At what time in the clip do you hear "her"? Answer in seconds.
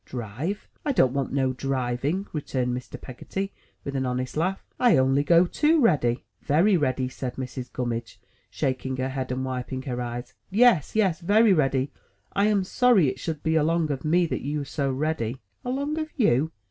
8.97-9.09, 9.83-10.01